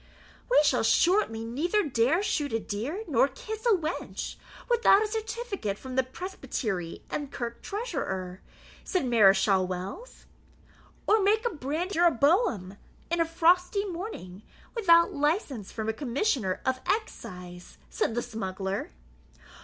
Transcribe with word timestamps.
"We 0.49 0.59
shall 0.63 0.81
shortly 0.81 1.45
neither 1.45 1.83
dare 1.87 2.23
shoot 2.23 2.53
a 2.53 2.59
deer 2.59 3.03
nor 3.07 3.27
kiss 3.27 3.67
a 3.67 3.75
wench, 3.77 4.35
without 4.67 5.03
a 5.03 5.07
certificate 5.07 5.77
from 5.77 5.93
the 5.95 6.01
presbytery 6.01 7.03
and 7.11 7.31
kirk 7.31 7.61
treasurer," 7.61 8.41
said 8.83 9.05
Mareschal 9.05 9.67
Wells. 9.67 10.25
"Or 11.05 11.21
make 11.21 11.45
a 11.45 11.51
brandy 11.51 11.93
jeroboam 11.93 12.77
in 13.11 13.21
a 13.21 13.25
frosty 13.25 13.85
morning, 13.85 14.41
without 14.73 15.13
license 15.13 15.71
from 15.71 15.87
a 15.87 15.93
commissioner 15.93 16.61
of 16.65 16.79
excise," 16.87 17.77
said 17.91 18.15
the 18.15 18.23
smuggler. 18.23 18.89